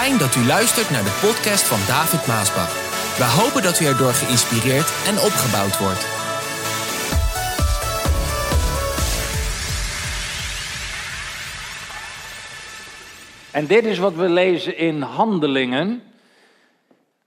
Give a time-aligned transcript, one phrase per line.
[0.00, 2.72] Fijn dat u luistert naar de podcast van David Maasbach.
[3.18, 6.04] We hopen dat u erdoor geïnspireerd en opgebouwd wordt.
[13.52, 16.02] En dit is wat we lezen in Handelingen.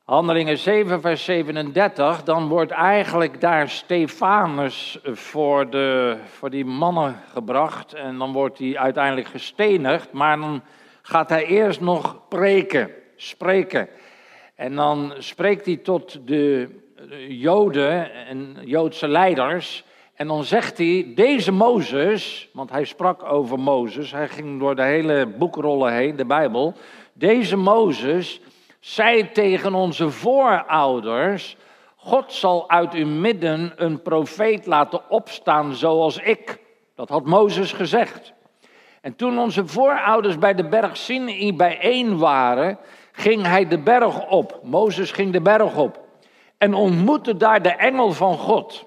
[0.04, 2.24] Handelingen 7, vers 37.
[2.24, 7.94] Dan wordt eigenlijk daar Stefanus voor, de, voor die mannen gebracht.
[7.94, 10.12] En dan wordt hij uiteindelijk gestenigd.
[10.12, 10.62] Maar dan
[11.05, 13.89] gaat hij eerst nog preken, spreken.
[14.55, 16.70] En dan spreekt hij tot de
[17.27, 19.84] Joden en Joodse leiders.
[20.13, 24.84] En dan zegt hij, deze Mozes, want hij sprak over Mozes, hij ging door de
[24.84, 26.73] hele boekrollen heen, de Bijbel.
[27.13, 28.41] Deze Mozes
[28.79, 31.57] zei tegen onze voorouders,
[31.95, 36.59] God zal uit uw midden een profeet laten opstaan zoals ik.
[36.95, 38.34] Dat had Mozes gezegd.
[39.03, 42.77] En toen onze voorouders bij de berg Sinai bijeen waren,
[43.12, 44.60] ging hij de berg op.
[44.63, 45.99] Mozes ging de berg op
[46.57, 48.85] en ontmoette daar de engel van God.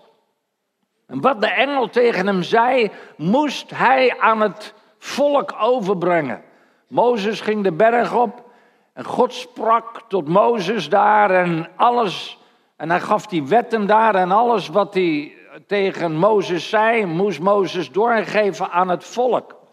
[1.07, 6.43] En wat de engel tegen hem zei, moest hij aan het volk overbrengen.
[6.89, 8.45] Mozes ging de berg op
[8.93, 12.39] en God sprak tot Mozes daar en alles.
[12.77, 15.35] En hij gaf die wetten daar en alles wat hij
[15.67, 19.65] tegen Mozes zei, moest Mozes doorgeven aan het volk.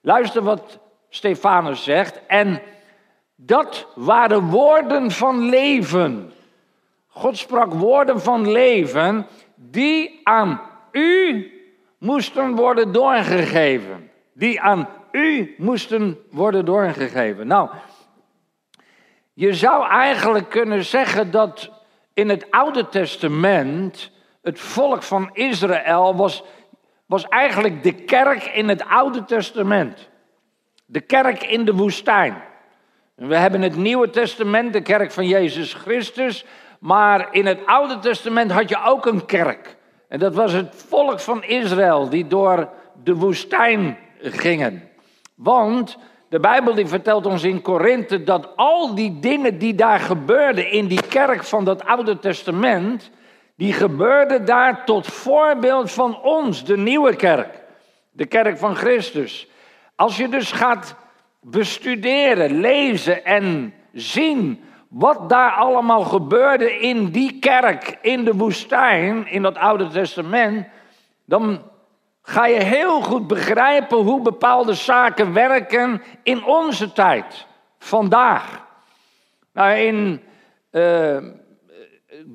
[0.00, 2.20] Luister wat Stefanus zegt.
[2.26, 2.62] En
[3.36, 6.32] dat waren woorden van leven.
[7.06, 10.60] God sprak woorden van leven die aan
[10.92, 11.50] u
[11.98, 14.10] moesten worden doorgegeven.
[14.32, 17.46] Die aan u moesten worden doorgegeven.
[17.46, 17.70] Nou,
[19.32, 21.70] je zou eigenlijk kunnen zeggen dat
[22.14, 24.10] in het Oude Testament
[24.42, 26.42] het volk van Israël was,
[27.10, 30.08] was eigenlijk de kerk in het Oude Testament.
[30.86, 32.42] De kerk in de woestijn.
[33.14, 36.44] We hebben het Nieuwe Testament, de kerk van Jezus Christus.
[36.78, 39.76] Maar in het Oude Testament had je ook een kerk.
[40.08, 42.68] En dat was het volk van Israël die door
[43.02, 44.88] de woestijn gingen.
[45.34, 45.98] Want
[46.28, 50.86] de Bijbel die vertelt ons in Korinthe dat al die dingen die daar gebeurden in
[50.86, 53.10] die kerk van dat Oude Testament,
[53.60, 57.62] die gebeurden daar tot voorbeeld van ons, de nieuwe kerk,
[58.10, 59.48] de kerk van Christus.
[59.96, 60.94] Als je dus gaat
[61.40, 69.42] bestuderen, lezen en zien wat daar allemaal gebeurde in die kerk, in de woestijn, in
[69.42, 70.66] dat Oude Testament,
[71.24, 71.62] dan
[72.22, 77.46] ga je heel goed begrijpen hoe bepaalde zaken werken in onze tijd,
[77.78, 78.66] vandaag.
[79.52, 80.22] Nou, in
[80.72, 81.16] uh,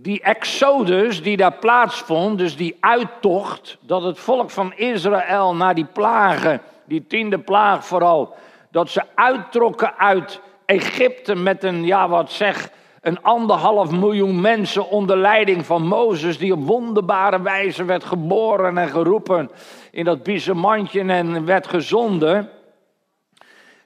[0.01, 5.85] die exodus die daar plaatsvond, dus die uittocht, dat het volk van Israël naar die
[5.85, 8.35] plagen, die tiende plaag vooral,
[8.71, 12.69] dat ze uittrokken uit Egypte met een, ja wat zeg,
[13.01, 18.89] een anderhalf miljoen mensen onder leiding van Mozes, die op wonderbare wijze werd geboren en
[18.89, 19.51] geroepen
[19.91, 22.49] in dat biesemandje en werd gezonden,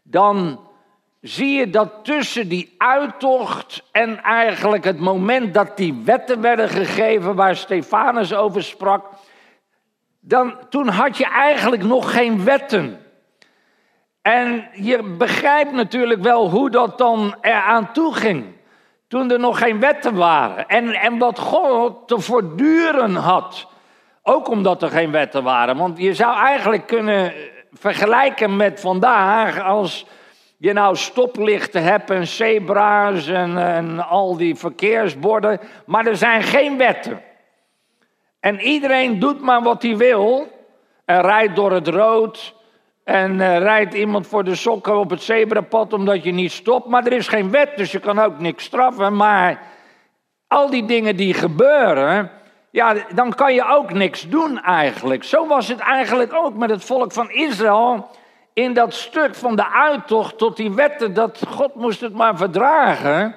[0.03, 0.59] dan
[1.21, 7.35] zie je dat tussen die uittocht en eigenlijk het moment dat die wetten werden gegeven
[7.35, 9.05] waar Stefanus over sprak,
[10.19, 12.99] dan, toen had je eigenlijk nog geen wetten.
[14.21, 18.45] En je begrijpt natuurlijk wel hoe dat dan eraan toe ging.
[19.07, 20.67] Toen er nog geen wetten waren.
[20.67, 23.67] En, en wat God te voortduren had.
[24.23, 25.77] Ook omdat er geen wetten waren.
[25.77, 27.33] Want je zou eigenlijk kunnen
[27.71, 29.59] vergelijken met vandaag.
[29.59, 30.05] Als
[30.61, 35.59] je nou stoplichten hebt en zebra's en, en al die verkeersborden.
[35.85, 37.21] Maar er zijn geen wetten.
[38.39, 40.47] En iedereen doet maar wat hij wil.
[41.05, 42.55] En rijdt door het rood
[43.03, 46.87] en uh, rijdt iemand voor de sokken op het zebrapad omdat je niet stopt.
[46.87, 49.15] Maar er is geen wet, dus je kan ook niks straffen.
[49.15, 49.61] Maar
[50.47, 52.31] al die dingen die gebeuren,
[52.71, 55.23] ja, dan kan je ook niks doen eigenlijk.
[55.23, 58.09] Zo was het eigenlijk ook met het volk van Israël.
[58.59, 63.35] In dat stuk van de uittocht tot die wetten, dat God moest het maar verdragen.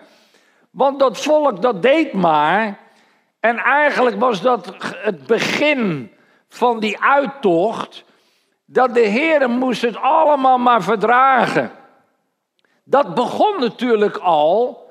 [0.70, 2.78] Want dat volk dat deed maar.
[3.40, 6.12] En eigenlijk was dat het begin
[6.48, 8.04] van die uittocht
[8.64, 11.70] dat de Heer moest het allemaal maar verdragen.
[12.84, 14.90] Dat begon natuurlijk al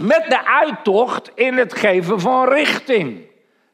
[0.00, 3.26] met de uittocht in het geven van richting.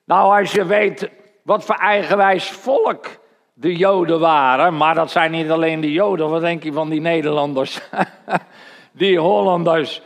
[0.04, 1.10] Nou, als je weet
[1.42, 3.06] wat voor eigenwijs volk
[3.54, 7.00] de Joden waren, maar dat zijn niet alleen de Joden, wat denk je van die
[7.00, 7.81] Nederlanders,
[8.93, 10.02] die Hollanders.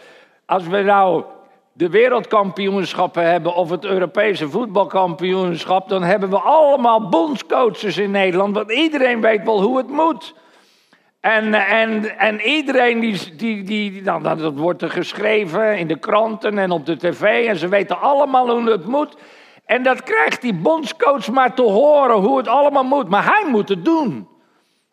[0.46, 1.24] Als we nou
[1.72, 8.72] de wereldkampioenschappen hebben of het Europese voetbalkampioenschap, dan hebben we allemaal bondscoaches in Nederland, want
[8.72, 10.34] iedereen weet wel hoe het moet.
[11.20, 16.58] En, en, en iedereen die, die, die nou, dat wordt er geschreven in de kranten
[16.58, 17.46] en op de tv.
[17.46, 19.16] En ze weten allemaal hoe het moet.
[19.66, 23.08] En dat krijgt die bondscoach maar te horen hoe het allemaal moet.
[23.08, 24.28] Maar hij moet het doen.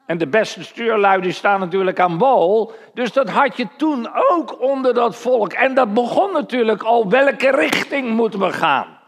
[0.06, 2.74] En de beste stuurlui die staan natuurlijk aan wal.
[2.94, 5.54] Dus dat had je toen ook onder dat volk.
[5.54, 9.02] En dat begon natuurlijk al welke richting moeten we gaan.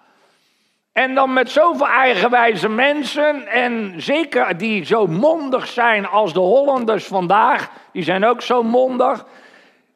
[0.94, 7.06] En dan met zoveel eigenwijze mensen, en zeker die zo mondig zijn als de Hollanders
[7.06, 9.25] vandaag, die zijn ook zo mondig.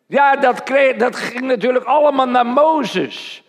[0.07, 3.43] Ja, dat, kreeg, dat ging natuurlijk allemaal naar Mozes.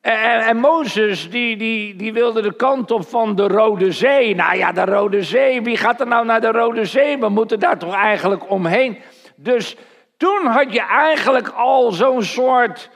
[0.00, 4.34] En, Mozes, die, die, die wilde de kant op van de Rode Zee.
[4.34, 7.18] Nou ja, de Rode Zee, wie gaat er nou naar de Rode Zee?
[7.18, 8.98] We moeten daar toch eigenlijk omheen.
[9.36, 9.76] Dus
[10.16, 12.90] toen had je eigenlijk al zo'n soort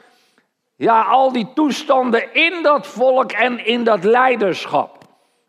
[0.77, 4.99] ja, al die toestanden in dat volk en in dat leiderschap.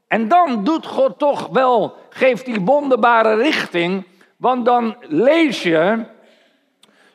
[0.07, 4.05] En dan doet God toch wel, geeft die wonderbare richting.
[4.37, 6.05] Want dan lees je,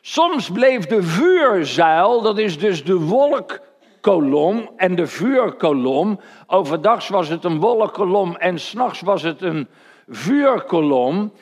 [0.01, 2.99] soms bleef de vuurzuil, dat is dus de
[4.01, 6.19] wolkkolom en de vuurkolom.
[6.47, 9.67] Overdags was het een wolkkolom en s'nachts was het een
[10.07, 11.33] vuurkolom.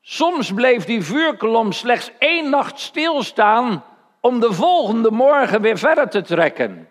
[0.00, 3.84] Soms bleef die vuurkolom slechts één nacht stilstaan
[4.20, 6.88] om de volgende morgen weer verder te trekken.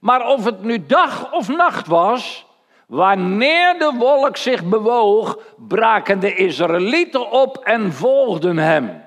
[0.00, 2.46] Maar of het nu dag of nacht was,
[2.86, 9.06] wanneer de wolk zich bewoog, braken de Israëlieten op en volgden hem.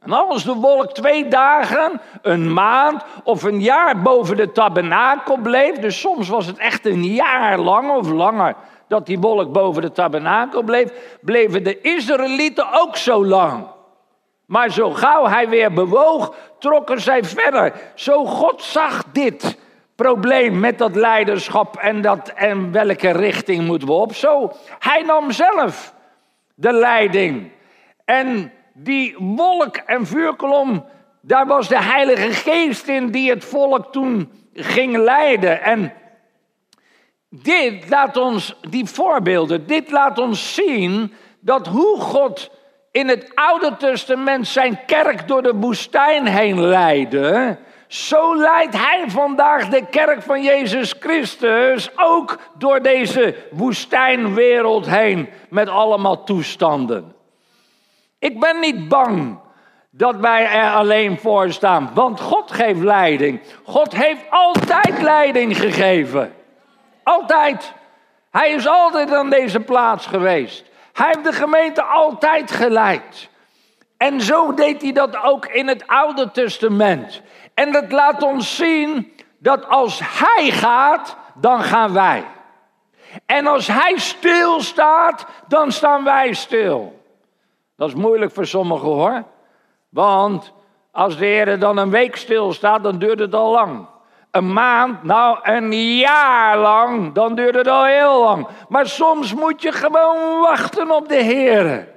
[0.00, 5.76] En als de wolk twee dagen, een maand of een jaar boven de tabernakel bleef,
[5.76, 8.54] dus soms was het echt een jaar lang of langer
[8.88, 13.66] dat die wolk boven de tabernakel bleef, bleven de Israëlieten ook zo lang.
[14.46, 17.72] Maar zo gauw hij weer bewoog, trokken zij verder.
[17.94, 19.58] Zo God zag dit
[19.94, 24.14] probleem met dat leiderschap en, dat, en welke richting moeten we op.
[24.14, 25.94] Zo, hij nam zelf
[26.54, 27.50] de leiding.
[28.04, 28.52] En
[28.82, 30.84] die wolk en vuurkolom,
[31.20, 35.62] daar was de Heilige Geest in die het volk toen ging leiden.
[35.62, 35.92] En
[37.28, 42.50] dit laat ons, die voorbeelden, dit laat ons zien dat hoe God
[42.92, 49.68] in het Oude Testament zijn kerk door de woestijn heen leidde, zo leidt hij vandaag
[49.68, 57.16] de kerk van Jezus Christus ook door deze woestijnwereld heen met allemaal toestanden.
[58.18, 59.38] Ik ben niet bang
[59.90, 63.40] dat wij er alleen voor staan, want God geeft leiding.
[63.64, 66.34] God heeft altijd leiding gegeven.
[67.02, 67.72] Altijd.
[68.30, 70.64] Hij is altijd aan deze plaats geweest.
[70.92, 73.28] Hij heeft de gemeente altijd geleid.
[73.96, 77.22] En zo deed hij dat ook in het Oude Testament.
[77.54, 82.24] En dat laat ons zien dat als hij gaat, dan gaan wij.
[83.26, 86.97] En als hij stilstaat, dan staan wij stil.
[87.78, 89.24] Dat is moeilijk voor sommigen hoor.
[89.88, 90.52] Want
[90.90, 93.86] als de Heer dan een week stilstaat, dan duurt het al lang
[94.30, 98.48] een maand, nou een jaar lang, dan duurt het al heel lang.
[98.68, 101.88] Maar soms moet je gewoon wachten op de Heer.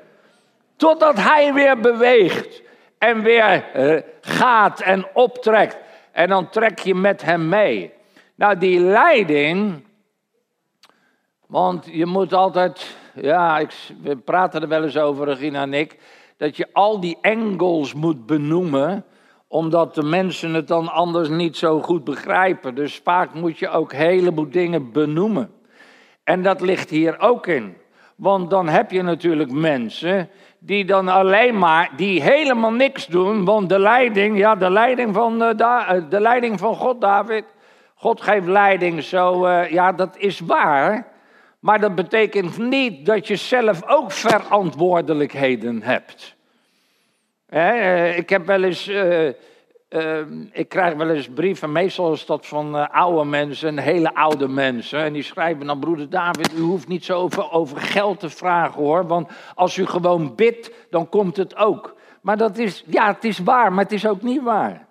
[0.75, 2.61] Totdat Hij weer beweegt
[2.97, 5.77] en weer uh, gaat en optrekt.
[6.11, 7.93] En dan trek je met Hem mee.
[8.35, 9.85] Nou, die leiding,
[11.47, 15.97] want je moet altijd, ja, ik, we praten er wel eens over, Regina en ik,
[16.37, 19.05] dat je al die engels moet benoemen
[19.51, 22.75] omdat de mensen het dan anders niet zo goed begrijpen.
[22.75, 25.51] Dus vaak moet je ook een heleboel dingen benoemen.
[26.23, 27.77] En dat ligt hier ook in.
[28.15, 33.45] Want dan heb je natuurlijk mensen die dan alleen maar, die helemaal niks doen.
[33.45, 35.49] Want de leiding, ja, de leiding van, uh,
[36.09, 37.43] de leiding van God, David.
[37.95, 41.10] God geeft leiding, zo, uh, ja, dat is waar.
[41.61, 46.35] Maar dat betekent niet dat je zelf ook verantwoordelijkheden hebt.
[47.45, 49.27] Eh, ik heb wel eens, uh,
[50.51, 54.99] ik krijg wel eens brieven, meestal is dat van oude mensen, hele oude mensen.
[54.99, 58.81] En die schrijven dan, broeder David, u hoeft niet zo over, over geld te vragen
[58.81, 59.07] hoor.
[59.07, 61.95] Want als u gewoon bidt, dan komt het ook.
[62.21, 64.87] Maar dat is, ja, het is waar, maar het is ook niet waar.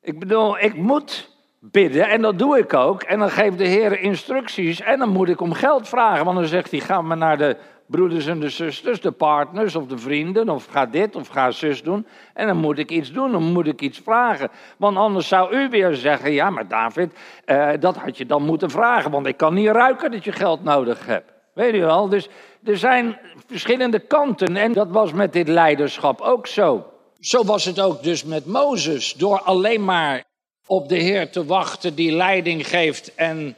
[0.00, 1.35] Ik bedoel, ik moet
[1.70, 3.02] bidden en dat doe ik ook.
[3.02, 6.24] En dan geeft de Heer instructies en dan moet ik om geld vragen.
[6.24, 7.56] Want dan zegt hij, ga maar naar de
[7.86, 11.82] broeders en de zusters, de partners of de vrienden, of ga dit of ga zus
[11.82, 12.06] doen.
[12.34, 14.48] En dan moet ik iets doen, dan moet ik iets vragen.
[14.76, 17.12] Want anders zou u weer zeggen, ja maar David,
[17.44, 20.64] eh, dat had je dan moeten vragen, want ik kan niet ruiken dat je geld
[20.64, 21.32] nodig hebt.
[21.54, 22.28] Weet u wel, dus
[22.64, 26.86] er zijn verschillende kanten en dat was met dit leiderschap ook zo.
[27.20, 30.24] Zo was het ook dus met Mozes, door alleen maar
[30.66, 33.56] op de Heer te wachten die leiding geeft en,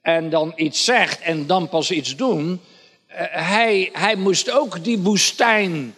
[0.00, 2.60] en dan iets zegt en dan pas iets doen
[3.30, 5.94] hij, hij moest ook die woestijn,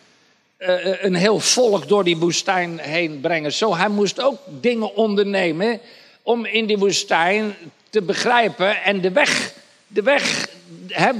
[0.58, 3.52] uh, een heel volk door die woestijn heen brengen.
[3.52, 5.80] Zo, hij moest ook dingen ondernemen
[6.22, 7.54] om in die woestijn
[7.90, 9.54] te begrijpen en de weg,
[9.86, 10.48] de weg
[10.88, 11.10] hè,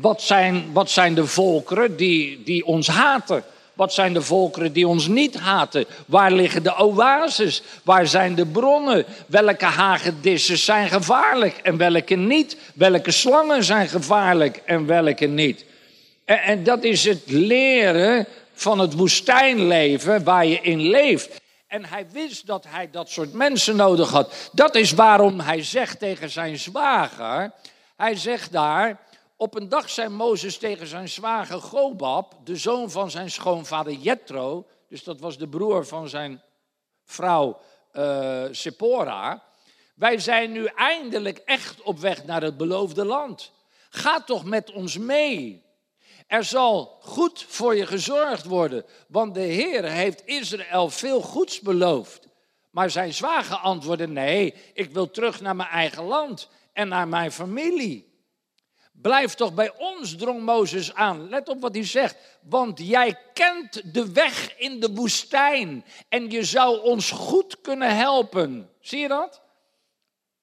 [0.00, 3.44] wat, zijn, wat zijn de volkeren die, die ons haten?
[3.74, 5.84] Wat zijn de volkeren die ons niet haten?
[6.06, 7.62] Waar liggen de oases?
[7.82, 9.04] Waar zijn de bronnen?
[9.26, 12.56] Welke hagedissen zijn gevaarlijk en welke niet?
[12.74, 15.64] Welke slangen zijn gevaarlijk en welke niet?
[16.24, 21.42] En, en dat is het leren van het woestijnleven waar je in leeft.
[21.66, 24.50] En hij wist dat hij dat soort mensen nodig had.
[24.52, 27.52] Dat is waarom hij zegt tegen zijn zwager:
[27.96, 28.98] hij zegt daar,
[29.36, 34.66] op een dag zei Mozes tegen zijn zwager Gobab, de zoon van zijn schoonvader Jethro,
[34.88, 36.42] dus dat was de broer van zijn
[37.04, 37.60] vrouw
[37.92, 39.42] uh, Sephora,
[39.94, 43.52] wij zijn nu eindelijk echt op weg naar het beloofde land.
[43.90, 45.62] Ga toch met ons mee.
[46.26, 52.28] Er zal goed voor je gezorgd worden, want de Heer heeft Israël veel goeds beloofd.
[52.70, 57.32] Maar zijn zwager antwoordde: Nee, ik wil terug naar mijn eigen land en naar mijn
[57.32, 58.13] familie.
[59.04, 61.28] Blijf toch bij ons, drong Mozes aan.
[61.28, 62.16] Let op wat hij zegt.
[62.40, 68.70] Want jij kent de weg in de woestijn en je zou ons goed kunnen helpen.
[68.80, 69.42] Zie je dat?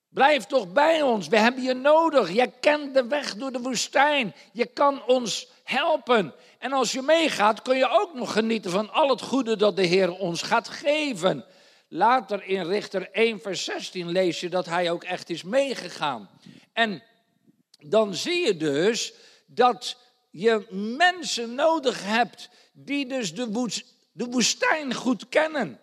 [0.10, 1.28] Blijf toch bij ons.
[1.28, 2.32] We hebben je nodig.
[2.32, 4.36] Jij kent de weg door de woestijn.
[4.52, 6.34] Je kan ons helpen.
[6.60, 9.86] En als je meegaat, kun je ook nog genieten van al het goede dat de
[9.86, 11.46] Heer ons gaat geven.
[11.88, 16.30] Later in Richter 1, vers 16 lees je dat hij ook echt is meegegaan.
[16.74, 17.04] En
[17.84, 19.14] dan zie je dus
[19.46, 19.98] dat
[20.30, 20.66] je
[20.98, 23.72] mensen nodig hebt die dus de,
[24.14, 25.80] woestijn goed kennen.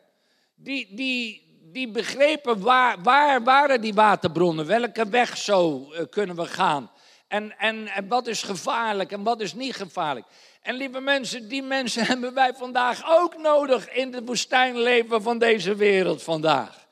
[0.54, 6.46] Die, die, die begrepen waar, waar waren die waterbronnen, welke weg zo eh, kunnen we
[6.46, 6.90] gaan.
[7.28, 10.26] En, en, en wat is gevaarlijk en wat is niet gevaarlijk.
[10.62, 15.74] En lieve mensen, die mensen hebben wij vandaag ook nodig in het woestijnleven van deze
[15.74, 16.86] wereld vandaag.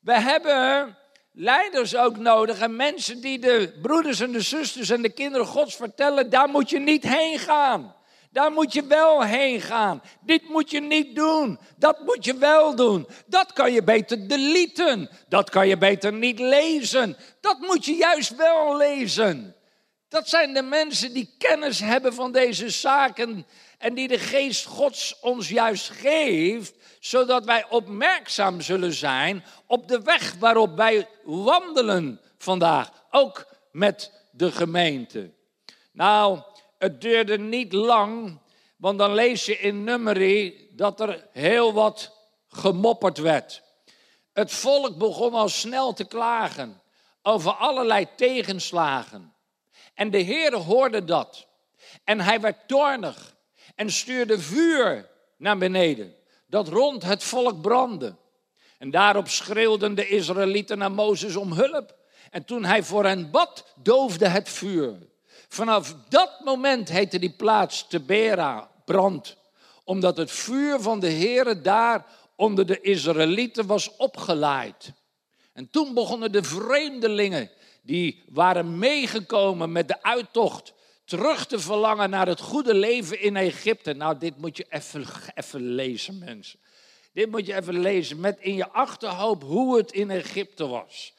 [0.00, 0.96] We hebben
[1.32, 5.76] leiders ook nodig en mensen die de broeders en de zusters en de kinderen Gods
[5.76, 7.94] vertellen, daar moet je niet heen gaan.
[8.30, 10.02] Daar moet je wel heen gaan.
[10.20, 11.58] Dit moet je niet doen.
[11.76, 13.06] Dat moet je wel doen.
[13.26, 15.10] Dat kan je beter deleten.
[15.28, 17.16] Dat kan je beter niet lezen.
[17.40, 19.56] Dat moet je juist wel lezen.
[20.08, 23.46] Dat zijn de mensen die kennis hebben van deze zaken
[23.82, 30.02] en die de geest Gods ons juist geeft, zodat wij opmerkzaam zullen zijn op de
[30.02, 35.32] weg waarop wij wandelen vandaag, ook met de gemeente.
[35.92, 36.40] Nou,
[36.78, 38.40] het duurde niet lang,
[38.76, 42.16] want dan lees je in Numeri dat er heel wat
[42.48, 43.62] gemopperd werd.
[44.32, 46.82] Het volk begon al snel te klagen
[47.22, 49.34] over allerlei tegenslagen.
[49.94, 51.46] En de Heer hoorde dat.
[52.04, 53.40] En hij werd toornig
[53.82, 56.14] en stuurde vuur naar beneden,
[56.46, 58.14] dat rond het volk brandde.
[58.78, 61.94] En daarop schreeuwden de Israëlieten naar Mozes om hulp.
[62.30, 64.94] En toen hij voor hen bad, doofde het vuur.
[65.48, 69.36] Vanaf dat moment heette die plaats Tebera, brand.
[69.84, 74.92] Omdat het vuur van de Heere daar onder de Israëlieten was opgeleid.
[75.52, 77.50] En toen begonnen de vreemdelingen,
[77.82, 80.72] die waren meegekomen met de uittocht,
[81.04, 83.92] terug te verlangen naar het goede leven in Egypte.
[83.92, 86.58] Nou, dit moet je even, even lezen, mensen.
[87.12, 91.14] Dit moet je even lezen met in je achterhoofd hoe het in Egypte was.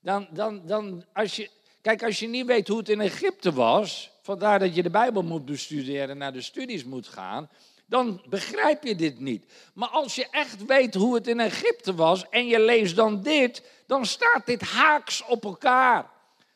[0.00, 1.50] Dan, dan, dan, als je,
[1.80, 5.22] kijk, als je niet weet hoe het in Egypte was, vandaar dat je de Bijbel
[5.22, 7.50] moet bestuderen en naar de studies moet gaan,
[7.86, 9.44] dan begrijp je dit niet.
[9.74, 13.62] Maar als je echt weet hoe het in Egypte was en je leest dan dit,
[13.86, 16.10] dan staat dit haaks op elkaar.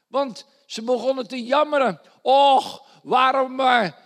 [0.07, 2.01] Want ze begonnen te jammeren.
[2.23, 3.97] Och, waarom maar,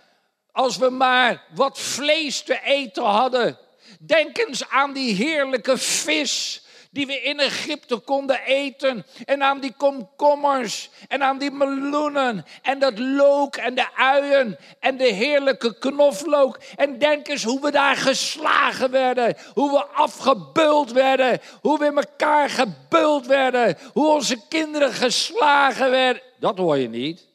[0.51, 3.57] als we maar wat vlees te eten hadden.
[3.99, 9.05] Denk eens aan die heerlijke vis die we in Egypte konden eten.
[9.25, 14.97] En aan die komkommers en aan die meloenen en dat look en de uien en
[14.97, 16.59] de heerlijke knoflook.
[16.75, 21.97] En denk eens hoe we daar geslagen werden, hoe we afgebuld werden, hoe we in
[21.97, 26.24] elkaar gebuld werden, hoe onze kinderen geslagen werden.
[26.39, 27.27] Dat hoor je niet.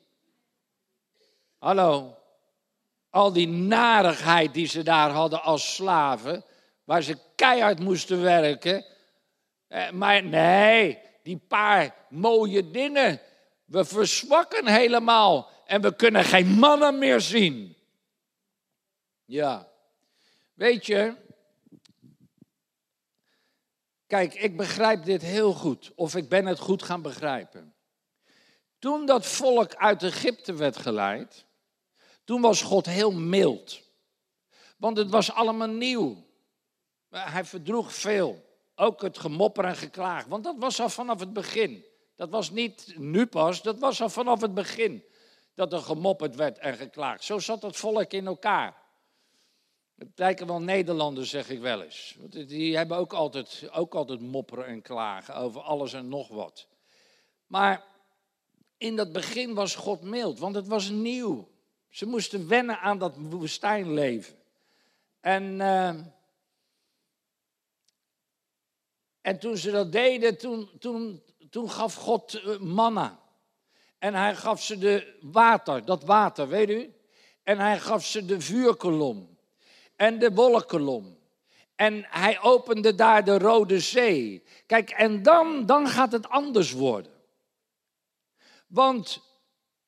[1.58, 2.16] Hallo.
[3.10, 6.44] Al die narigheid die ze daar hadden als slaven,
[6.84, 8.84] waar ze keihard moesten werken.
[9.68, 13.20] Eh, maar nee, die paar mooie dingen.
[13.64, 17.76] We verzwakken helemaal en we kunnen geen mannen meer zien.
[19.24, 19.68] Ja.
[20.54, 21.14] Weet je,
[24.06, 27.74] kijk, ik begrijp dit heel goed, of ik ben het goed gaan begrijpen.
[28.80, 31.44] Toen dat volk uit Egypte werd geleid,
[32.24, 33.80] toen was God heel mild.
[34.76, 36.26] Want het was allemaal nieuw.
[37.08, 38.48] Hij verdroeg veel.
[38.74, 40.24] Ook het gemopper en geklaag.
[40.24, 41.84] Want dat was al vanaf het begin.
[42.16, 45.04] Dat was niet nu pas, dat was al vanaf het begin.
[45.54, 47.24] Dat er gemopperd werd en geklaagd.
[47.24, 48.76] Zo zat het volk in elkaar.
[49.96, 52.16] Het lijken wel Nederlanders, zeg ik wel eens.
[52.28, 56.66] Die hebben ook altijd, ook altijd mopperen en klagen over alles en nog wat.
[57.46, 57.89] Maar
[58.80, 61.48] in dat begin was God mild, want het was nieuw.
[61.88, 64.34] Ze moesten wennen aan dat woestijnleven.
[65.20, 65.94] En, uh,
[69.20, 73.20] en toen ze dat deden, toen, toen, toen gaf God eh, manna.
[73.98, 76.94] En hij gaf ze de water, dat water, weet u?
[77.42, 79.38] En hij gaf ze de vuurkolom
[79.96, 81.18] en de wolkenkolom.
[81.76, 84.44] En hij opende daar de Rode Zee.
[84.66, 87.18] Kijk, en dan, dan gaat het anders worden.
[88.70, 89.20] Want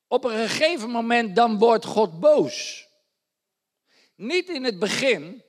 [0.07, 2.87] op een gegeven moment dan wordt God boos.
[4.15, 5.43] Niet in het begin,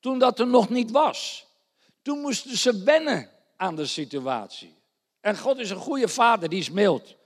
[0.00, 1.46] toen dat er nog niet was.
[2.02, 4.74] Toen moesten ze wennen aan de situatie.
[5.20, 7.16] En God is een goede vader, die is mild.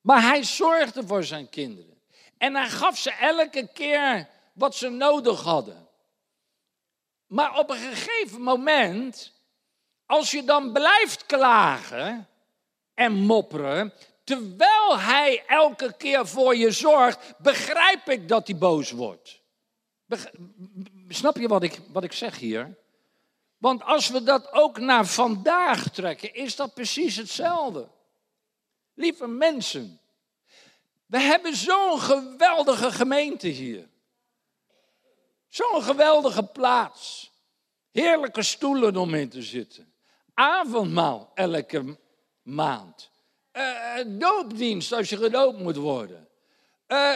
[0.00, 2.00] Maar hij zorgde voor zijn kinderen.
[2.38, 5.88] En hij gaf ze elke keer wat ze nodig hadden.
[7.26, 9.32] Maar op een gegeven moment,
[10.06, 12.28] als je dan blijft klagen
[12.94, 13.92] en mopperen,
[14.30, 19.40] terwijl hij elke keer voor je zorgt, begrijp ik dat hij boos wordt.
[21.08, 22.78] Snap je wat ik, wat ik zeg hier?
[23.58, 27.88] Want als we dat ook naar vandaag trekken, is dat precies hetzelfde.
[28.94, 30.00] Lieve mensen,
[31.06, 33.88] we hebben zo'n geweldige gemeente hier.
[35.48, 37.32] Zo'n geweldige plaats.
[37.90, 39.92] Heerlijke stoelen om in te zitten.
[40.34, 41.98] Avondmaal elke
[42.42, 43.09] maand.
[43.52, 46.28] Uh, doopdienst als je gedoopt moet worden.
[46.88, 47.12] Uh,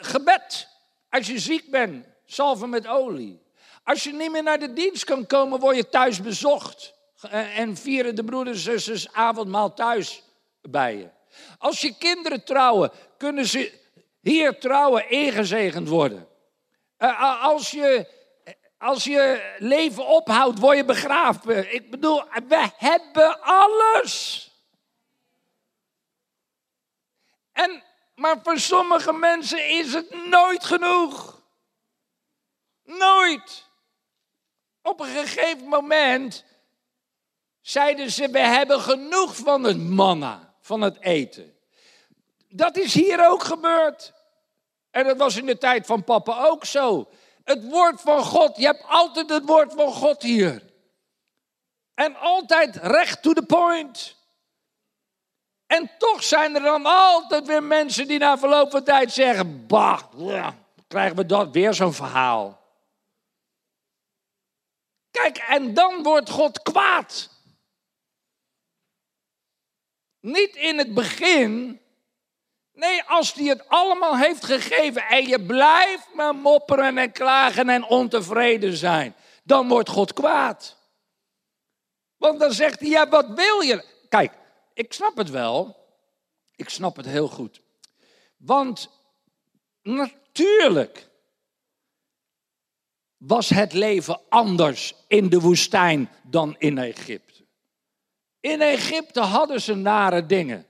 [0.00, 0.68] gebed
[1.10, 2.06] als je ziek bent.
[2.26, 3.42] Salven met olie.
[3.84, 6.94] Als je niet meer naar de dienst kan komen, word je thuis bezocht.
[7.30, 10.22] En vieren de broeders en zusters avondmaal thuis
[10.62, 11.08] bij je.
[11.58, 13.72] Als je kinderen trouwen, kunnen ze
[14.20, 16.28] hier trouwen ingezegend worden.
[17.40, 18.14] als je
[18.78, 21.74] als je leven ophoudt, word je begraven.
[21.74, 24.44] Ik bedoel, we hebben alles.
[27.56, 27.82] En,
[28.14, 31.42] maar voor sommige mensen is het nooit genoeg.
[32.84, 33.64] Nooit.
[34.82, 36.44] Op een gegeven moment
[37.60, 41.56] zeiden ze: We hebben genoeg van het manna, van het eten.
[42.48, 44.12] Dat is hier ook gebeurd.
[44.90, 47.08] En dat was in de tijd van papa ook zo.
[47.44, 50.62] Het woord van God, je hebt altijd het woord van God hier.
[51.94, 54.16] En altijd recht to the point.
[55.66, 60.02] En toch zijn er dan altijd weer mensen die na verloop van tijd zeggen: Bah,
[60.88, 62.64] krijgen we dat weer zo'n verhaal.
[65.10, 67.30] Kijk, en dan wordt God kwaad.
[70.20, 71.80] Niet in het begin.
[72.72, 77.84] Nee, als hij het allemaal heeft gegeven en je blijft maar mopperen en klagen en
[77.84, 80.76] ontevreden zijn, dan wordt God kwaad.
[82.16, 83.84] Want dan zegt hij, ja, wat wil je?
[84.08, 84.32] Kijk,
[84.76, 85.76] ik snap het wel.
[86.56, 87.60] Ik snap het heel goed.
[88.36, 88.90] Want
[89.82, 91.08] natuurlijk
[93.16, 97.44] was het leven anders in de woestijn dan in Egypte.
[98.40, 100.66] In Egypte hadden ze nare dingen.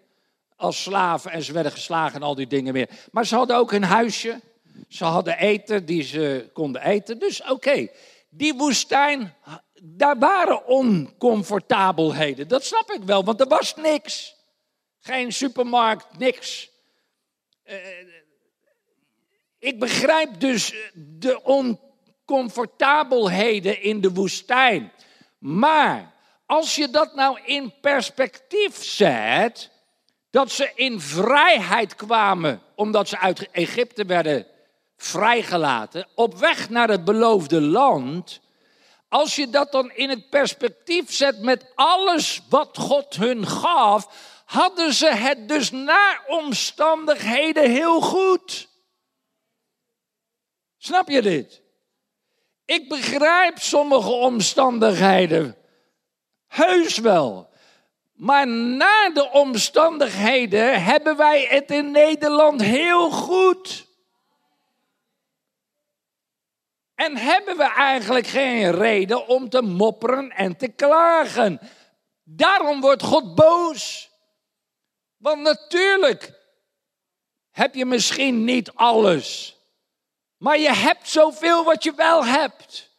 [0.57, 2.91] Als slaven en ze werden geslagen en al die dingen meer.
[3.13, 4.41] Maar ze hadden ook een huisje.
[4.89, 7.19] Ze hadden eten die ze konden eten.
[7.19, 7.89] Dus oké,
[8.37, 9.35] die woestijn,
[9.83, 12.49] daar waren oncomfortabelheden.
[12.49, 14.35] Dat snap ik wel, want er was niks.
[15.01, 16.71] Geen supermarkt, niks.
[17.65, 17.77] Uh,
[19.59, 21.81] ik begrijp dus de on
[22.25, 24.93] comfortabelheden in de woestijn.
[25.39, 26.15] Maar
[26.47, 29.71] als je dat nou in perspectief zet,
[30.31, 34.47] dat ze in vrijheid kwamen omdat ze uit Egypte werden
[34.97, 38.41] vrijgelaten, op weg naar het beloofde land.
[39.09, 44.09] Als je dat dan in het perspectief zet met alles wat God hun gaf,
[44.45, 48.69] hadden ze het dus naar omstandigheden heel goed.
[50.79, 51.63] Snap je dit?
[52.65, 55.57] Ik begrijp sommige omstandigheden.
[56.47, 57.49] Heus wel.
[58.13, 63.86] Maar na de omstandigheden hebben wij het in Nederland heel goed.
[66.97, 71.61] En hebben we eigenlijk geen reden om te mopperen en te klagen.
[72.25, 74.11] Daarom wordt God boos.
[75.17, 76.33] Want natuurlijk
[77.51, 79.57] heb je misschien niet alles.
[80.37, 82.91] Maar je hebt zoveel wat je wel hebt.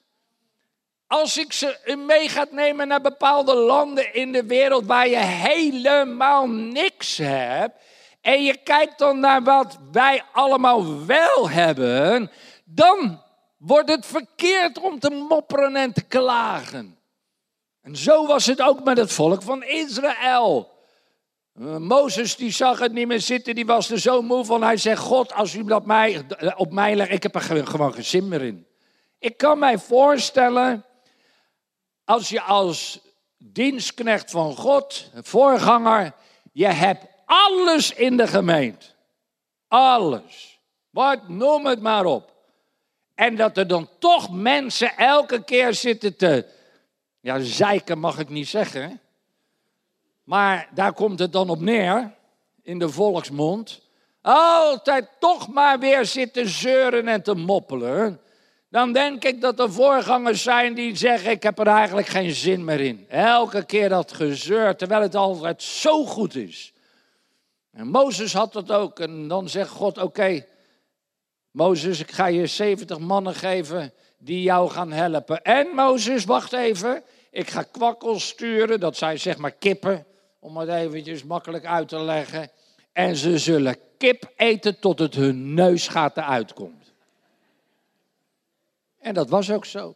[1.08, 6.48] Als ik ze mee gaat nemen naar bepaalde landen in de wereld waar je helemaal
[6.50, 7.82] niks hebt.
[8.22, 12.32] En je kijkt dan naar wat wij allemaal wel hebben.
[12.66, 13.22] Dan
[13.58, 16.98] wordt het verkeerd om te mopperen en te klagen.
[17.82, 20.76] En zo was het ook met het volk van Israël.
[21.60, 24.64] Uh, Mozes die zag het niet meer zitten, die was er zo moe van.
[24.64, 28.06] Hij zegt, God, als u dat mij, op mij legt, ik heb er gewoon geen
[28.06, 28.68] zin meer in.
[29.20, 30.86] Ik kan mij voorstellen,
[32.04, 33.00] als je als
[33.38, 36.14] dienstknecht van God, voorganger,
[36.52, 38.86] je hebt alles in de gemeente.
[39.68, 40.60] Alles.
[40.90, 42.37] Wat, noem het maar op.
[43.18, 46.46] En dat er dan toch mensen elke keer zitten te,
[47.20, 49.00] ja, zeiken mag ik niet zeggen.
[50.24, 52.14] Maar daar komt het dan op neer,
[52.62, 53.82] in de volksmond.
[54.22, 58.22] Altijd toch maar weer zitten zeuren en te moppelen.
[58.70, 62.66] Dan denk ik dat er voorgangers zijn die zeggen: Ik heb er eigenlijk geen zin
[62.66, 63.06] meer in.
[63.10, 66.74] Elke keer dat gezeur, terwijl het altijd zo goed is.
[67.72, 69.00] En Mozes had dat ook.
[69.00, 70.46] En dan zegt God: Oké,
[71.52, 75.44] Mozes, ik ga je 70 mannen geven die jou gaan helpen.
[75.44, 77.04] En Mozes, wacht even.
[77.32, 80.06] Ik ga kwakkels sturen, dat zijn zeg maar kippen,
[80.40, 82.52] om het eventjes makkelijk uit te leggen.
[82.92, 86.94] En ze zullen kip eten tot het hun neusgaten uitkomt.
[89.00, 89.96] En dat was ook zo.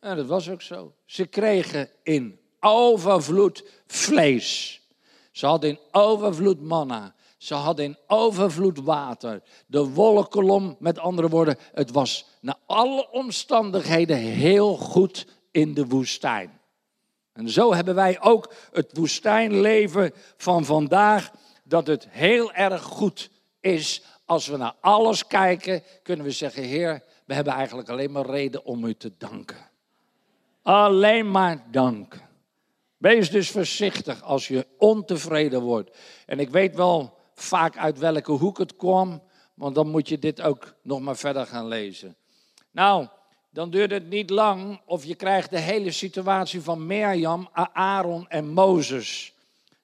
[0.00, 0.94] En dat was ook zo.
[1.04, 4.80] Ze kregen in overvloed vlees.
[5.30, 7.14] Ze hadden in overvloed manna.
[7.42, 9.42] Ze hadden in overvloed water.
[9.66, 16.60] De wolkolom, met andere woorden, het was naar alle omstandigheden heel goed in de woestijn.
[17.32, 21.30] En zo hebben wij ook het woestijnleven van vandaag,
[21.64, 24.02] dat het heel erg goed is.
[24.24, 28.64] Als we naar alles kijken, kunnen we zeggen, Heer, we hebben eigenlijk alleen maar reden
[28.64, 29.70] om u te danken.
[30.62, 32.20] Alleen maar danken.
[32.96, 35.96] Wees dus voorzichtig als je ontevreden wordt.
[36.26, 39.22] En ik weet wel vaak uit welke hoek het kwam,
[39.54, 42.16] want dan moet je dit ook nog maar verder gaan lezen.
[42.70, 43.06] Nou,
[43.50, 48.48] dan duurt het niet lang of je krijgt de hele situatie van Mirjam, Aaron en
[48.48, 49.34] Mozes.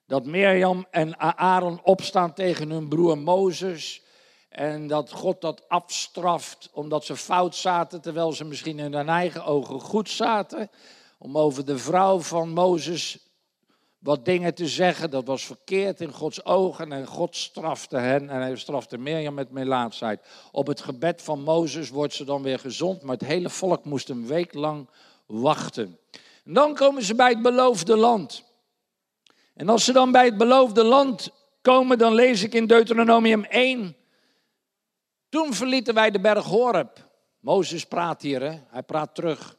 [0.05, 4.01] Dat Mirjam en Aaron opstaan tegen hun broer Mozes.
[4.49, 9.45] En dat God dat afstraft omdat ze fout zaten, terwijl ze misschien in hun eigen
[9.45, 10.69] ogen goed zaten.
[11.17, 13.28] Om over de vrouw van Mozes
[13.99, 15.09] wat dingen te zeggen.
[15.09, 19.51] Dat was verkeerd in Gods ogen en God strafte hen en hij strafte Mirjam met
[19.51, 20.27] melaatsheid.
[20.51, 24.09] Op het gebed van Mozes wordt ze dan weer gezond, maar het hele volk moest
[24.09, 24.89] een week lang
[25.25, 25.99] wachten.
[26.45, 28.43] En dan komen ze bij het beloofde land.
[29.53, 31.29] En als ze dan bij het beloofde land
[31.61, 33.95] komen, dan lees ik in Deuteronomium 1.
[35.29, 37.07] Toen verlieten wij de berg Horeb.
[37.39, 38.59] Mozes praat hier, hè?
[38.67, 39.57] hij praat terug.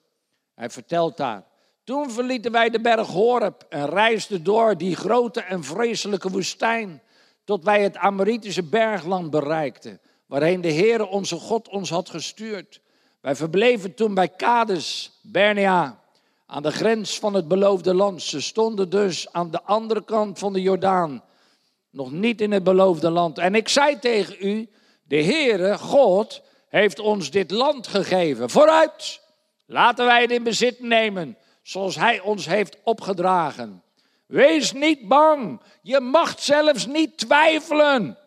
[0.55, 1.50] Hij vertelt daar.
[1.85, 7.03] Toen verlieten wij de berg Horeb en reisden door die grote en vreselijke woestijn,
[7.45, 12.81] tot wij het Amoritische bergland bereikten, waarheen de Heere onze God ons had gestuurd.
[13.21, 16.01] Wij verbleven toen bij Kades, Bernea,
[16.47, 18.23] aan de grens van het beloofde land.
[18.23, 21.25] Ze stonden dus aan de andere kant van de Jordaan,
[21.91, 23.39] nog niet in het beloofde land.
[23.39, 24.69] En ik zei tegen u,
[25.03, 28.51] de Heere, God, heeft ons dit land gegeven.
[28.51, 29.21] Vooruit,
[29.67, 33.83] laten wij het in bezit nemen zoals Hij ons heeft opgedragen.
[34.27, 38.19] Wees niet bang, je mag zelfs niet twijfelen,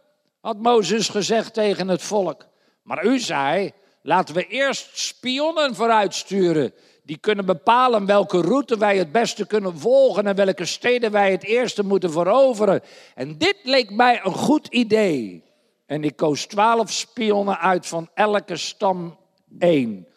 [0.42, 2.46] had Mozes gezegd tegen het volk.
[2.84, 6.74] Maar u zei, laten we eerst spionnen vooruitsturen.
[7.04, 11.44] Die kunnen bepalen welke route wij het beste kunnen volgen en welke steden wij het
[11.44, 12.82] eerste moeten veroveren.
[13.16, 15.44] En dit leek mij een goed idee.
[15.86, 19.18] En ik koos twaalf spionnen uit van elke stam
[19.60, 20.08] één.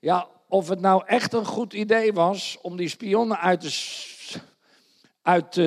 [0.00, 4.40] Ja, of het nou echt een goed idee was om die spionnen uit te,
[5.22, 5.60] uit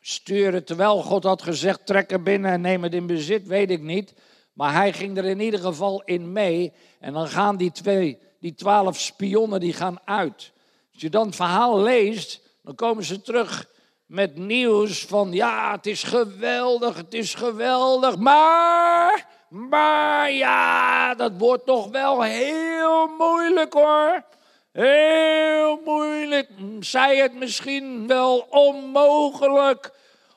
[0.00, 0.64] sturen.
[0.64, 4.14] Terwijl God had gezegd: trek er binnen en neem het in bezit, weet ik niet.
[4.52, 6.72] Maar hij ging er in ieder geval in mee.
[7.00, 10.52] En dan gaan die twee, die twaalf spionnen, die gaan uit.
[10.92, 13.70] Als je dan het verhaal leest, dan komen ze terug
[14.06, 21.66] met nieuws van ja, het is geweldig, het is geweldig, maar maar ja, dat wordt
[21.66, 24.24] toch wel heel moeilijk hoor.
[24.72, 26.48] Heel moeilijk.
[26.80, 29.90] Zij het misschien wel onmogelijk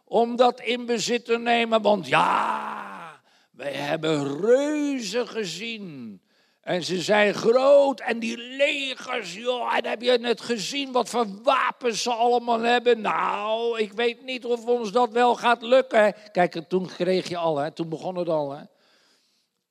[0.05, 1.81] om dat in bezit te nemen.
[1.81, 6.21] Want ja, wij hebben reuzen gezien.
[6.61, 11.25] En ze zijn groot en die legers, joh, en heb je net gezien wat voor
[11.43, 13.01] wapens ze allemaal hebben?
[13.01, 16.15] Nou, ik weet niet of ons dat wel gaat lukken.
[16.31, 18.51] Kijk, toen kreeg je al, hè, toen begon het al.
[18.51, 18.63] Hè.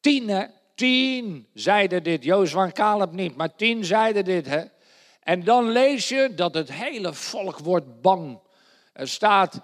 [0.01, 2.25] Tienen, tien zeiden dit.
[2.25, 4.47] Jozua en Caleb niet, maar tien zeiden dit.
[4.47, 4.65] Hè?
[5.23, 8.39] En dan lees je dat het hele volk wordt bang.
[8.93, 9.61] Er staat,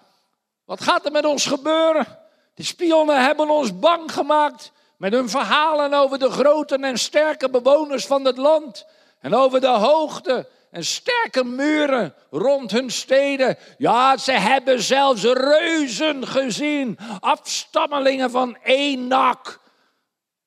[0.64, 2.18] wat gaat er met ons gebeuren?
[2.54, 8.06] De spionnen hebben ons bang gemaakt met hun verhalen over de grote en sterke bewoners
[8.06, 8.86] van het land.
[9.20, 13.58] En over de hoogte en sterke muren rond hun steden.
[13.78, 19.60] Ja, ze hebben zelfs reuzen gezien, afstammelingen van Enak.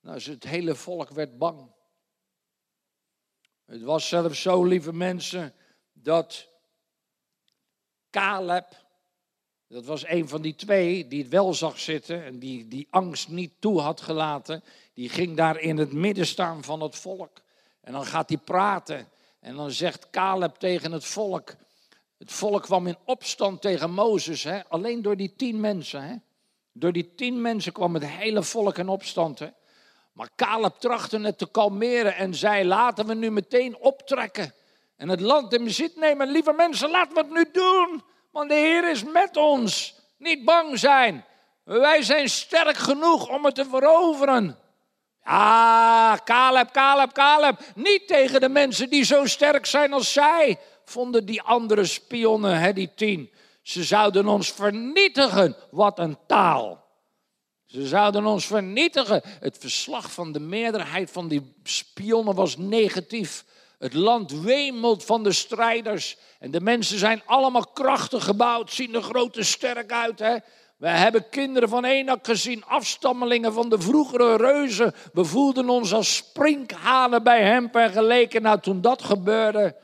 [0.07, 1.71] Nou, het hele volk werd bang.
[3.65, 5.53] Het was zelfs zo, lieve mensen,
[5.93, 6.49] dat
[8.09, 8.65] Caleb,
[9.67, 13.29] dat was een van die twee die het wel zag zitten en die die angst
[13.29, 17.41] niet toe had gelaten, die ging daar in het midden staan van het volk.
[17.81, 21.55] En dan gaat hij praten en dan zegt Caleb tegen het volk,
[22.17, 24.67] het volk kwam in opstand tegen Mozes, hè?
[24.67, 26.03] alleen door die tien mensen.
[26.03, 26.15] Hè?
[26.71, 29.39] Door die tien mensen kwam het hele volk in opstand.
[29.39, 29.47] Hè?
[30.17, 34.53] Maar Caleb trachtte het te kalmeren en zei: Laten we nu meteen optrekken
[34.95, 36.31] en het land in bezit nemen.
[36.31, 39.95] Lieve mensen, laten we het nu doen, want de Heer is met ons.
[40.17, 41.25] Niet bang zijn.
[41.63, 44.57] Wij zijn sterk genoeg om het te veroveren.
[45.23, 47.59] Ah, Caleb, Caleb, Caleb.
[47.75, 52.73] Niet tegen de mensen die zo sterk zijn als zij, vonden die andere spionnen, hè,
[52.73, 53.33] die tien.
[53.61, 55.55] Ze zouden ons vernietigen.
[55.71, 56.86] Wat een taal.
[57.67, 59.21] Ze zouden ons vernietigen.
[59.39, 63.45] Het verslag van de meerderheid van die spionnen was negatief.
[63.79, 66.17] Het land wemelt van de strijders.
[66.39, 70.19] En de mensen zijn allemaal krachtig gebouwd, zien er grote sterk uit.
[70.19, 70.37] Hè?
[70.77, 74.93] We hebben kinderen van Enak gezien, afstammelingen van de vroegere reuzen.
[75.13, 78.41] We voelden ons als sprinkhanen bij hem vergeleken.
[78.41, 79.75] Nou, toen dat gebeurde,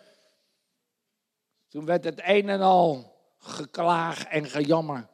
[1.70, 5.08] toen werd het een en al geklaag en gejammer.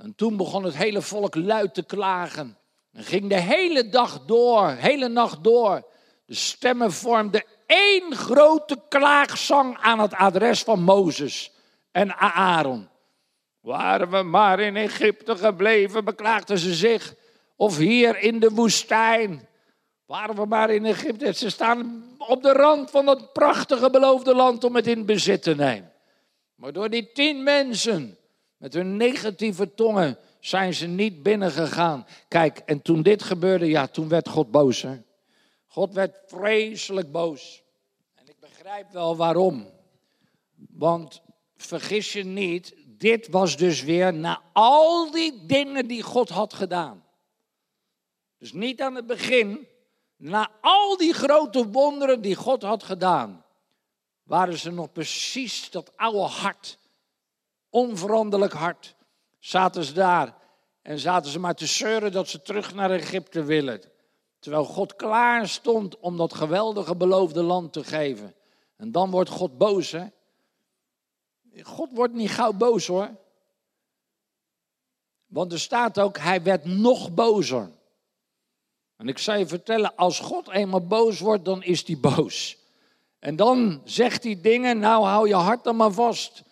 [0.00, 2.58] En toen begon het hele volk luid te klagen.
[2.92, 5.86] En ging de hele dag door, hele nacht door.
[6.26, 11.52] De stemmen vormden één grote klaagzang aan het adres van Mozes
[11.92, 12.88] en Aaron.
[13.60, 17.14] Waren we maar in Egypte gebleven, beklaagden ze zich.
[17.56, 19.48] Of hier in de woestijn.
[20.06, 21.32] Waren we maar in Egypte.
[21.34, 25.54] Ze staan op de rand van dat prachtige beloofde land om het in bezit te
[25.54, 25.92] nemen.
[26.54, 28.18] Maar door die tien mensen
[28.60, 32.06] met hun negatieve tongen zijn ze niet binnengegaan.
[32.28, 34.82] Kijk, en toen dit gebeurde, ja, toen werd God boos.
[34.82, 35.02] Hè?
[35.66, 37.62] God werd vreselijk boos.
[38.14, 39.70] En ik begrijp wel waarom.
[40.70, 41.22] Want
[41.56, 47.04] vergis je niet, dit was dus weer na al die dingen die God had gedaan.
[48.38, 49.68] Dus niet aan het begin,
[50.16, 53.44] na al die grote wonderen die God had gedaan,
[54.22, 56.78] waren ze nog precies dat oude hart,
[57.70, 58.94] onveranderlijk hart,
[59.38, 60.36] zaten ze daar
[60.82, 63.80] en zaten ze maar te zeuren dat ze terug naar Egypte willen.
[64.38, 68.34] Terwijl God klaar stond om dat geweldige beloofde land te geven.
[68.76, 70.06] En dan wordt God boos, hè?
[71.62, 73.10] God wordt niet gauw boos hoor.
[75.26, 77.70] Want er staat ook, hij werd nog bozer.
[78.96, 82.56] En ik zal je vertellen, als God eenmaal boos wordt, dan is hij boos.
[83.18, 86.42] En dan zegt hij dingen, nou hou je hart dan maar vast.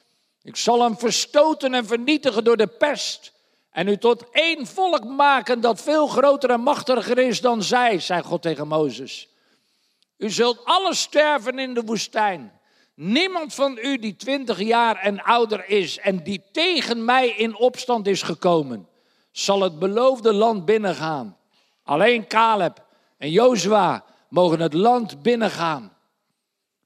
[0.49, 3.33] Ik zal hem verstoten en vernietigen door de pest.
[3.71, 8.23] En u tot één volk maken dat veel groter en machtiger is dan zij, zei
[8.23, 9.29] God tegen Mozes.
[10.17, 12.61] U zult alle sterven in de woestijn.
[12.95, 18.07] Niemand van u die twintig jaar en ouder is en die tegen mij in opstand
[18.07, 18.89] is gekomen,
[19.33, 21.37] zal het beloofde land binnengaan.
[21.83, 22.85] Alleen Caleb
[23.19, 25.97] en Jozua mogen het land binnengaan.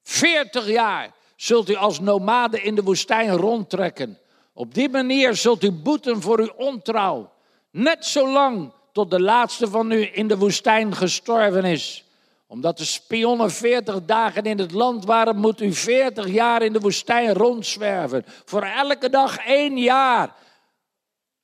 [0.03, 4.18] Veertig jaar zult u als nomade in de woestijn rondtrekken.
[4.55, 7.33] Op die manier zult u boeten voor uw ontrouw.
[7.70, 12.05] Net zolang tot de laatste van u in de woestijn gestorven is
[12.52, 16.81] omdat de spionnen 40 dagen in het land waren, moet u 40 jaar in de
[16.81, 18.24] woestijn rondzwerven.
[18.44, 20.35] Voor elke dag één jaar.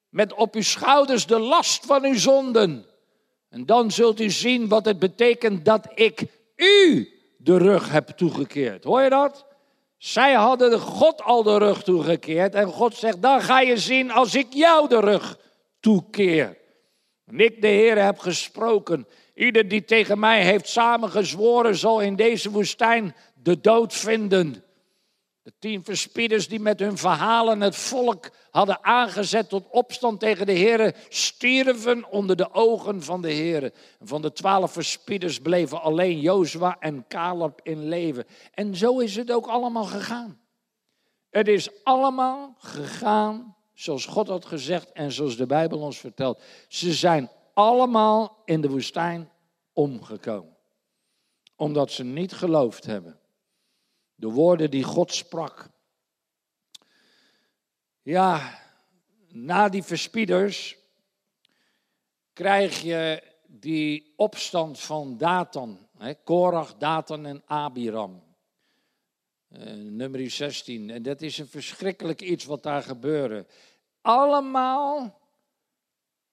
[0.08, 2.87] Met op uw schouders de last van uw zonden.
[3.48, 8.84] En dan zult u zien wat het betekent dat ik u de rug heb toegekeerd.
[8.84, 9.46] Hoor je dat?
[9.98, 12.54] Zij hadden God al de rug toegekeerd.
[12.54, 15.38] En God zegt, dan ga je zien als ik jou de rug
[15.80, 16.56] toekeer.
[17.26, 19.06] En ik, de Heer, heb gesproken.
[19.34, 24.64] Ieder die tegen mij heeft samengezworen, zal in deze woestijn de dood vinden.
[25.48, 30.52] De tien verspieders die met hun verhalen het volk hadden aangezet tot opstand tegen de
[30.52, 33.72] Heer, stierven onder de ogen van de Heer.
[34.00, 38.24] Van de twaalf verspieders bleven alleen Jozua en Caleb in leven.
[38.54, 40.40] En zo is het ook allemaal gegaan.
[41.30, 46.42] Het is allemaal gegaan zoals God had gezegd en zoals de Bijbel ons vertelt.
[46.68, 49.30] Ze zijn allemaal in de woestijn
[49.72, 50.56] omgekomen.
[51.56, 53.17] Omdat ze niet geloofd hebben.
[54.18, 55.68] De woorden die God sprak.
[58.02, 58.59] Ja,
[59.28, 60.76] na die verspieders
[62.33, 65.88] krijg je die opstand van Datan.
[65.98, 68.22] Hè, Korach, Datan en Abiram.
[69.48, 70.90] Uh, nummer 16.
[70.90, 73.46] En dat is een verschrikkelijk iets wat daar gebeurde.
[74.00, 75.20] Allemaal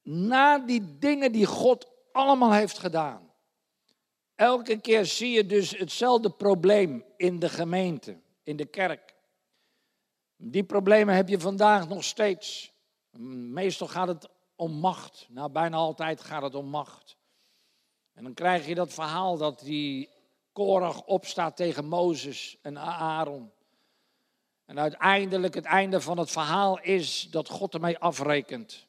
[0.02, 3.34] na die dingen die God allemaal heeft gedaan.
[4.36, 9.16] Elke keer zie je dus hetzelfde probleem in de gemeente, in de kerk.
[10.38, 12.74] Die problemen heb je vandaag nog steeds.
[13.18, 15.28] Meestal gaat het om macht.
[15.30, 17.18] Nou, bijna altijd gaat het om macht.
[18.14, 20.10] En dan krijg je dat verhaal dat die
[20.54, 23.52] Korach opstaat tegen Mozes en Aaron.
[24.66, 28.88] En uiteindelijk het einde van het verhaal is dat God ermee afrekent.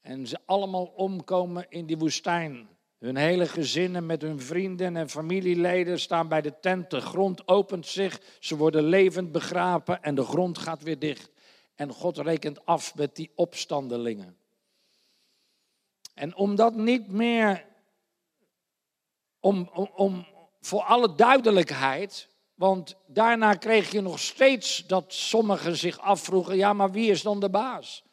[0.00, 2.68] En ze allemaal omkomen in die woestijn.
[3.02, 6.90] Hun hele gezinnen met hun vrienden en familieleden staan bij de tent.
[6.90, 11.30] De grond opent zich, ze worden levend begraven en de grond gaat weer dicht.
[11.74, 14.36] En God rekent af met die opstandelingen.
[16.14, 17.64] En omdat niet meer,
[19.40, 20.26] om, om,
[20.60, 26.90] voor alle duidelijkheid, want daarna kreeg je nog steeds dat sommigen zich afvroegen, ja maar
[26.90, 28.04] wie is dan de baas?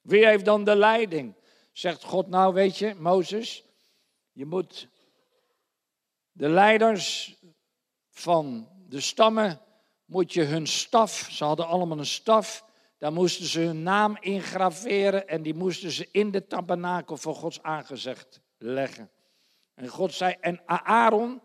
[0.00, 1.34] Wie heeft dan de leiding?
[1.72, 3.67] Zegt God nou, weet je, Mozes,
[4.38, 4.88] je moet
[6.32, 7.36] de leiders
[8.10, 9.60] van de stammen,
[10.04, 12.64] moet je hun staf, ze hadden allemaal een staf,
[12.98, 17.62] daar moesten ze hun naam ingraveren en die moesten ze in de tabernakel voor Gods
[17.62, 19.10] aangezicht leggen.
[19.74, 21.40] En God zei, en Aaron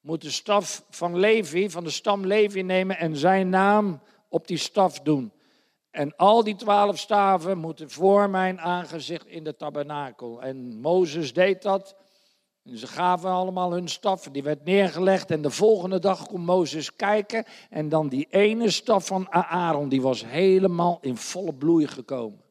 [0.00, 4.56] moet de staf van Levi, van de stam Levi nemen en zijn naam op die
[4.56, 5.32] staf doen.
[5.90, 10.42] En al die twaalf staven moeten voor mijn aangezicht in de tabernakel.
[10.42, 12.00] En Mozes deed dat.
[12.62, 15.30] En ze gaven allemaal hun staf, die werd neergelegd.
[15.30, 17.44] En de volgende dag kon Mozes kijken.
[17.70, 22.42] En dan die ene staf van Aaron, die was helemaal in volle bloei gekomen.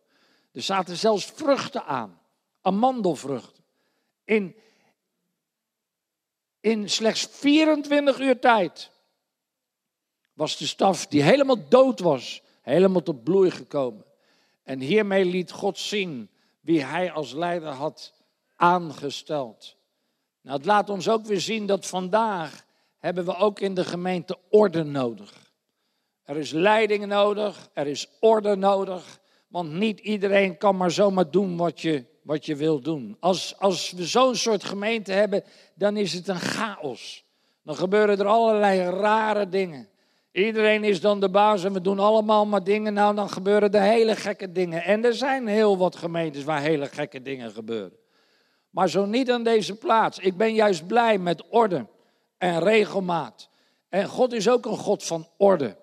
[0.52, 2.19] Er zaten zelfs vruchten aan,
[2.62, 3.63] amandelvruchten.
[4.24, 4.56] In,
[6.60, 8.91] in slechts 24 uur tijd
[10.34, 14.06] was de staf die helemaal dood was, helemaal tot bloei gekomen.
[14.63, 16.30] En hiermee liet God zien
[16.62, 18.13] wie hij als leider had
[18.56, 19.80] aangesteld.
[20.41, 22.65] Nou, het laat ons ook weer zien dat vandaag
[22.97, 25.54] hebben we ook in de gemeente orde nodig.
[26.23, 31.58] Er is leiding nodig, er is orde nodig, want niet iedereen kan maar zomaar doen
[31.58, 33.17] wat je, wat je wil doen.
[33.19, 35.43] Als, als we zo'n soort gemeente hebben,
[35.75, 37.25] dan is het een chaos.
[37.63, 39.89] Dan gebeuren er allerlei rare dingen.
[40.32, 42.93] Iedereen is dan de baas en we doen allemaal maar dingen.
[42.93, 44.84] Nou, dan gebeuren er hele gekke dingen.
[44.84, 48.01] En er zijn heel wat gemeentes waar hele gekke dingen gebeuren.
[48.71, 50.19] Maar zo niet aan deze plaats.
[50.19, 51.88] Ik ben juist blij met orde
[52.38, 53.49] en regelmaat.
[53.89, 55.77] En God is ook een God van orde.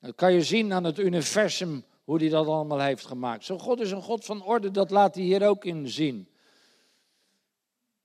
[0.00, 3.44] Dat kan je zien aan het universum, hoe hij dat allemaal heeft gemaakt.
[3.44, 6.28] Zo God is een God van orde, dat laat hij hier ook in zien.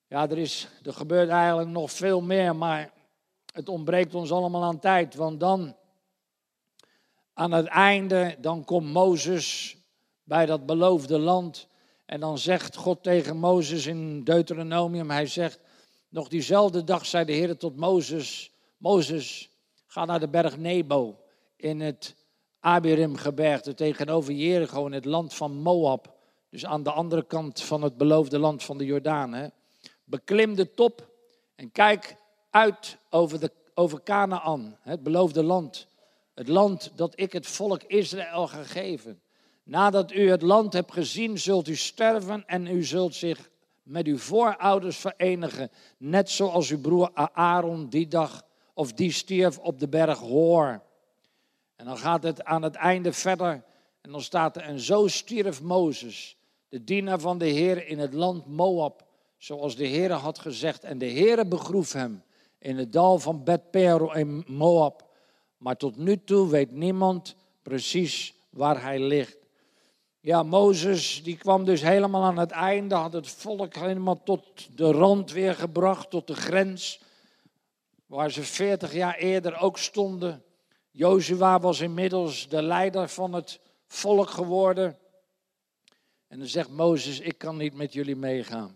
[0.08, 2.92] Ja, er, is, er gebeurt eigenlijk nog veel meer, maar
[3.54, 5.16] het ontbreekt ons allemaal aan tijd.
[5.16, 5.76] Want dan,
[7.34, 9.78] aan het einde, dan komt Mozes
[10.24, 11.68] bij dat beloofde land.
[12.10, 15.60] En dan zegt God tegen Mozes in Deuteronomium, hij zegt,
[16.08, 19.50] nog diezelfde dag zei de Heer tot Mozes, Mozes,
[19.88, 21.20] ga naar de berg Nebo
[21.56, 22.16] in het
[22.60, 26.18] Abirim-gebergte tegenover Jericho in het land van Moab.
[26.50, 29.34] Dus aan de andere kant van het beloofde land van de Jordaan.
[29.34, 29.48] Hè.
[30.04, 31.10] Beklim de top
[31.56, 32.16] en kijk
[32.50, 35.88] uit over, de, over Canaan, het beloofde land.
[36.34, 39.22] Het land dat ik het volk Israël gegeven.
[39.70, 43.50] Nadat u het land hebt gezien, zult u sterven en u zult zich
[43.84, 45.72] met uw voorouders verenigen.
[45.98, 50.82] Net zoals uw broer Aaron die dag of die stierf op de berg Hoor.
[51.76, 53.64] En dan gaat het aan het einde verder.
[54.02, 56.38] En dan staat er, en zo stierf Mozes,
[56.70, 59.06] de dienaar van de Heer in het land Moab,
[59.38, 60.84] zoals de Heer had gezegd.
[60.84, 62.24] En de Heer begroef hem
[62.60, 65.10] in het dal van Bet-Pero in Moab.
[65.58, 69.39] Maar tot nu toe weet niemand precies waar hij ligt.
[70.22, 74.92] Ja, Mozes die kwam dus helemaal aan het einde, had het volk helemaal tot de
[74.92, 77.02] rand weer gebracht, tot de grens,
[78.06, 80.44] waar ze 40 jaar eerder ook stonden.
[80.92, 84.98] Jozua was inmiddels de leider van het volk geworden.
[86.28, 88.76] En dan zegt Mozes, ik kan niet met jullie meegaan.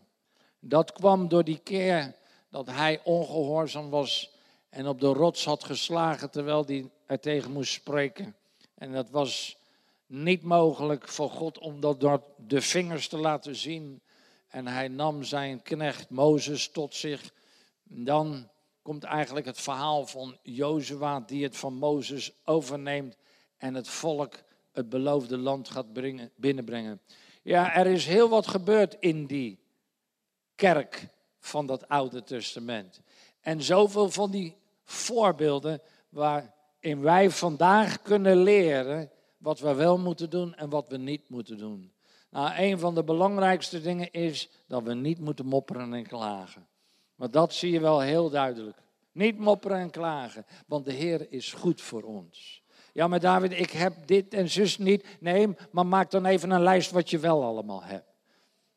[0.60, 2.16] Dat kwam door die keer
[2.50, 4.32] dat hij ongehoorzaam was
[4.70, 8.36] en op de rots had geslagen terwijl hij er tegen moest spreken.
[8.76, 9.58] En dat was
[10.06, 14.01] niet mogelijk voor God om dat door de vingers te laten zien.
[14.47, 17.34] En hij nam zijn knecht Mozes tot zich.
[17.84, 18.49] Dan
[18.82, 23.18] komt eigenlijk het verhaal van Jozua die het van Mozes overneemt
[23.58, 24.36] en het volk
[24.72, 27.01] het beloofde land gaat brengen, binnenbrengen.
[27.41, 29.60] Ja, er is heel wat gebeurd in die
[30.56, 31.08] kerk
[31.39, 33.01] van dat Oude Testament.
[33.41, 39.12] En zoveel van die voorbeelden waarin wij vandaag kunnen leren
[39.44, 41.91] wat we wel moeten doen en wat we niet moeten doen.
[42.30, 46.68] Nou, een van de belangrijkste dingen is dat we niet moeten mopperen en klagen.
[47.16, 48.78] Maar dat zie je wel heel duidelijk.
[49.12, 52.64] Niet mopperen en klagen, want de Heer is goed voor ons.
[52.94, 55.06] Ja, maar David, ik heb dit en zus niet.
[55.20, 58.12] Nee, maar maak dan even een lijst wat je wel allemaal hebt.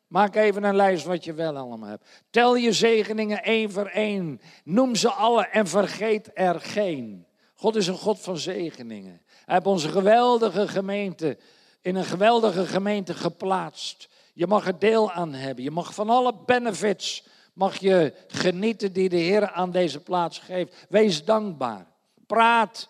[0.06, 2.24] Maak even een lijst wat je wel allemaal hebt.
[2.30, 4.40] Tel je zegeningen één voor één.
[4.64, 7.26] Noem ze alle en vergeet er geen.
[7.54, 9.20] God is een God van zegeningen.
[9.46, 11.36] Heeft onze geweldige gemeente
[11.80, 14.08] in een geweldige gemeente geplaatst.
[14.34, 15.64] Je mag er deel aan hebben.
[15.64, 20.86] Je mag van alle benefits mag je genieten die de Heer aan deze plaats geeft.
[20.88, 21.86] Wees dankbaar.
[22.26, 22.88] Praat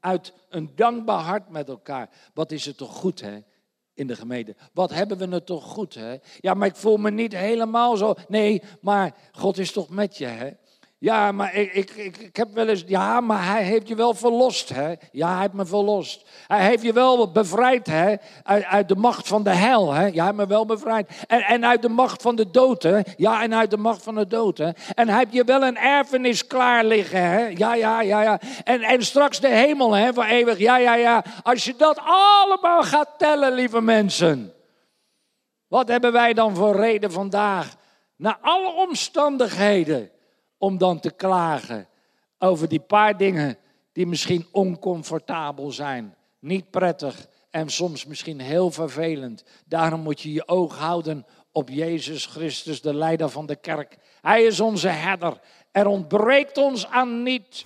[0.00, 2.10] uit een dankbaar hart met elkaar.
[2.34, 3.38] Wat is het toch goed, hè?
[3.94, 4.56] In de gemeente.
[4.72, 6.16] Wat hebben we het toch goed, hè?
[6.40, 8.14] Ja, maar ik voel me niet helemaal zo.
[8.28, 10.50] Nee, maar God is toch met je, hè?
[10.98, 12.84] Ja, maar ik, ik, ik, heb wel eens.
[12.86, 14.94] Ja, maar hij heeft je wel verlost, hè?
[15.12, 16.28] Ja, hij heeft me verlost.
[16.46, 18.14] Hij heeft je wel bevrijd, hè?
[18.42, 20.06] Uit, uit de macht van de hel, hè?
[20.06, 21.10] Ja, hij heeft me wel bevrijd.
[21.26, 23.00] En, en uit de macht van de dood, hè?
[23.16, 24.70] Ja, en uit de macht van de dood, hè?
[24.94, 27.46] En hij heeft je wel een erfenis klaar liggen, hè?
[27.46, 28.40] Ja, ja, ja, ja.
[28.64, 30.14] En, en straks de hemel, hè?
[30.14, 30.58] Voor eeuwig.
[30.58, 31.24] Ja, ja, ja.
[31.42, 34.52] Als je dat allemaal gaat tellen, lieve mensen.
[35.68, 37.74] Wat hebben wij dan voor reden vandaag?
[38.16, 40.10] Na alle omstandigheden
[40.58, 41.88] om dan te klagen
[42.38, 43.58] over die paar dingen
[43.92, 49.44] die misschien oncomfortabel zijn, niet prettig en soms misschien heel vervelend.
[49.64, 53.98] Daarom moet je je oog houden op Jezus Christus, de leider van de kerk.
[54.20, 55.40] Hij is onze herder.
[55.72, 57.64] Er ontbreekt ons aan niet.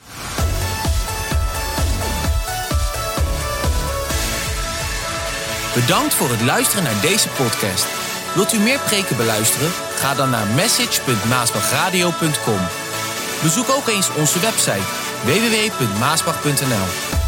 [5.74, 8.09] Bedankt voor het luisteren naar deze podcast.
[8.34, 9.70] Wilt u meer preken beluisteren?
[9.94, 12.60] Ga dan naar message.maasbachradio.com.
[13.42, 14.84] Bezoek ook eens onze website
[15.24, 17.19] www.maasbach.nl